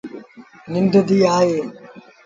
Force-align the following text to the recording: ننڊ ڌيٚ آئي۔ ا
ننڊ 0.71 0.93
ڌيٚ 1.07 1.29
آئي۔ 1.37 1.53
ا 1.59 1.61